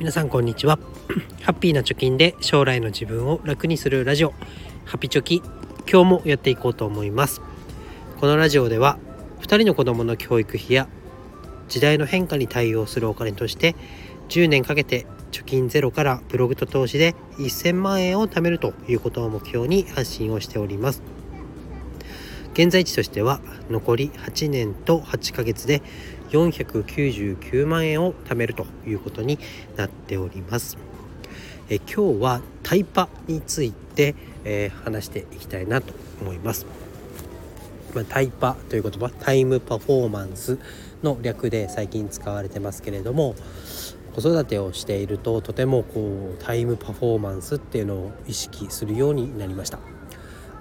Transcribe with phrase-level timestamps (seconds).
[0.00, 0.78] 皆さんこんにちは。
[1.44, 4.32] ハッピーな貯金で将来の自分を楽にするラジオ。
[4.86, 5.42] ハピチョキ
[5.86, 7.42] 今日もやっていこうと思います。
[8.18, 8.98] このラジオでは
[9.42, 10.88] 2人の子供の教育費や
[11.68, 13.76] 時代の変化に対応するお金として
[14.30, 21.02] 10年かけて貯金ゼロからブログと投資で1000万円を貯めるということを目標に発信をしております。
[22.60, 23.40] 現在地としては
[23.70, 25.80] 残り8年と8ヶ月で
[26.28, 29.38] 499万円を貯めるということに
[29.78, 30.76] なっております。
[31.70, 36.66] え今日はタイパについて、えー、話していきたいなと思います。
[37.94, 40.58] まあ、タイパという言葉タイムパフォーマンス
[41.02, 43.36] の略で最近使われてますけれども
[44.14, 49.78] 子育てをしているととてもこうタイムパフォーマンスっていうのを意識するようになりました。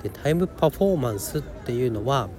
[0.03, 2.30] でタイムパフォーマンスっていうのは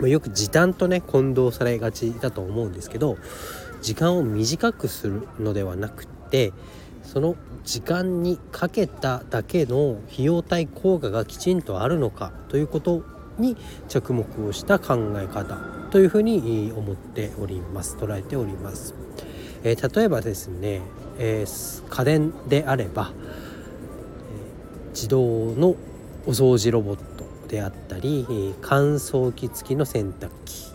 [0.00, 3.16] よく時短とね混同されがちだと思うんですけど
[3.82, 6.52] 時間を短くするのではなくて
[7.02, 13.02] その時間にかけただけの費用対効果がきちんとあるのかということ
[13.38, 13.56] に
[13.88, 15.56] 着目をした考え方
[15.90, 17.96] というふうに思っております。
[17.96, 18.94] 捉えております、
[19.62, 20.82] えー、例えばですね、
[21.18, 23.12] えー、家電であれば、
[24.90, 25.76] 自動の
[26.28, 28.26] お掃除ロボットであったり
[28.60, 30.66] 乾燥機付きの洗濯機。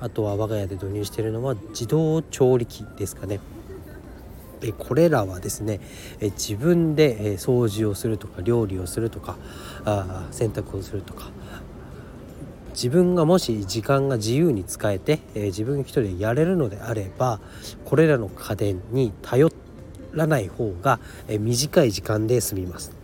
[0.00, 3.40] あとは我が家で導入しているのは自動調理器ですかね。
[4.76, 5.80] これらはですね
[6.20, 9.38] 自分で掃除をするとか料理をするとか
[10.30, 11.30] 洗濯をするとか
[12.72, 17.40] 自分がもし時間が自由に使えて自分一人でやれるのであれば
[17.86, 19.48] これらの家電に頼
[20.12, 21.00] らない方が
[21.30, 22.97] 短い時間で済みます。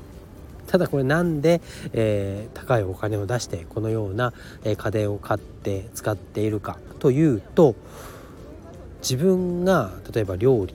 [0.66, 1.60] ただこれなんで、
[1.92, 4.32] えー、高いお金を出してこのような、
[4.64, 7.74] え家電を買って使っているかというと
[9.00, 10.74] 自分が例えば料理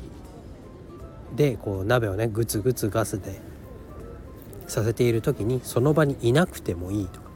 [1.35, 3.41] でこう鍋をねグツグツガスで
[4.67, 7.29] させている時にその場にいなくてもいいとか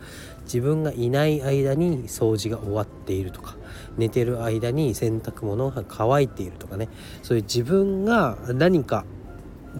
[0.46, 3.56] 自分がいない間に掃除が終わっているとか
[3.98, 6.90] 寝てる間に洗濯物が乾いているとかね
[7.22, 9.06] そういう自分が何か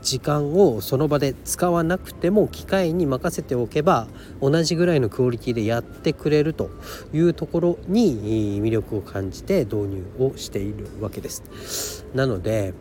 [0.02, 4.08] 時間をその場で使わなくても機械に任せておけば
[4.42, 6.70] 同じぐらいのクオリティでやってくれると
[7.14, 12.06] いうところに魅力を感じて導入をしているわけです。
[12.14, 12.74] なので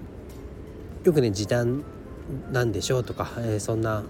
[1.05, 1.85] よくね時短
[2.53, 4.05] なんでしょうとか、えー、そんな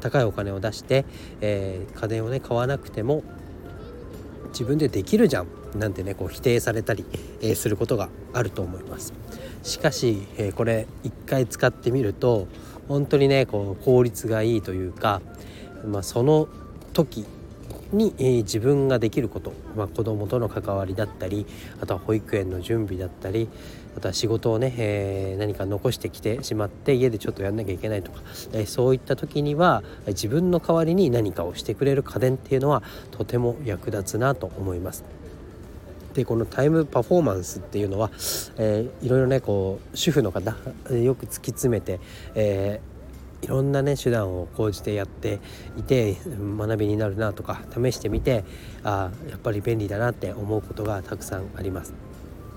[0.00, 1.04] 高いお金を出して、
[1.40, 3.22] えー、家電をね買わなくても
[4.48, 5.46] 自分でできるじゃん
[5.78, 7.04] なんてねこう否定されたり、
[7.40, 9.12] え、することがあると思います
[9.62, 12.48] しかし、え、これ一回使ってみると
[12.88, 15.20] 本当にねこう効率がいいというか、
[15.86, 16.48] まあ、その
[16.92, 17.26] 時
[17.92, 21.46] に、えー、自分ができること、まあ、子供との関わりだったり
[21.80, 23.48] あとは保育園の準備だったり
[23.96, 28.20] あとは仕事をね、えー、何か残してきてしまって家でちょっとやんなきゃいけないとか、
[28.52, 35.04] えー、そういった時には自分の代わりに何かをしてくれる家電っていうのはとても役立つなと思います。
[36.16, 38.10] でこのタイムパフォーマンスっていうのは、
[38.56, 40.56] えー、いろいろねこう主婦の方
[40.90, 42.00] よく突き詰めて、
[42.34, 42.96] えー
[43.42, 45.40] いろんなね手段を講じてやって
[45.76, 46.16] いて
[46.58, 48.44] 学びになるなとか試してみて
[48.82, 52.05] あやっぱり便利だなって思うことがたくさんあります。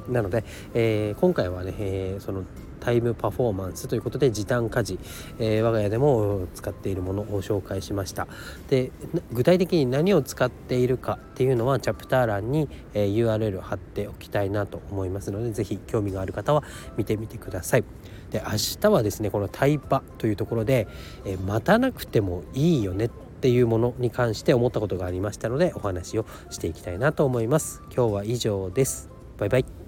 [0.09, 0.43] なので、
[0.73, 2.43] えー、今回はね、えー、その
[2.79, 4.99] タイムパフォーマンスということで時短家事、
[5.37, 8.27] えー、我が家でも使っているものを紹介しました。
[8.69, 8.91] で
[9.31, 16.63] 具体的に何を使っているかっていうのはチャプター欄に、えー、URL 貼っておきたいなと思いますので是非興味がある方は
[16.97, 17.83] 見てみてください。
[18.31, 20.87] で明日はですねこのタイパというところで、
[21.25, 23.09] えー、待たなくてもいいよねっ
[23.41, 27.81] ていうものに関して思ったことがありましたのでお話をしていきたいなと思います。
[27.95, 29.09] 今日は以上です。
[29.37, 29.78] バイバイ。